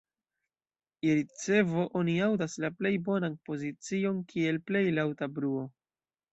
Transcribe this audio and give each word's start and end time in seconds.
Je 1.07 1.17
ricevo 1.19 1.83
oni 2.01 2.15
aŭdas 2.29 2.57
la 2.65 2.73
plej 2.81 2.93
bonan 3.11 3.37
pozicion 3.51 4.21
kiel 4.35 4.61
plej 4.73 4.85
laŭta 4.99 5.33
bruo. 5.41 5.67